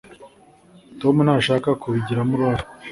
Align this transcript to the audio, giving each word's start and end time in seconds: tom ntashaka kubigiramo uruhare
tom 0.99 1.15
ntashaka 1.25 1.69
kubigiramo 1.81 2.31
uruhare 2.35 2.63